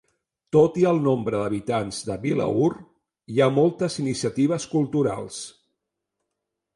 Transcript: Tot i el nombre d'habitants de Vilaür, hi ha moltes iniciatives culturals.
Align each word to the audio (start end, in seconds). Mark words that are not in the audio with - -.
Tot 0.55 0.77
i 0.83 0.85
el 0.91 0.99
nombre 1.07 1.33
d'habitants 1.41 1.99
de 2.07 2.15
Vilaür, 2.23 2.69
hi 3.33 3.41
ha 3.41 3.49
moltes 3.59 3.99
iniciatives 4.05 4.65
culturals. 4.75 5.39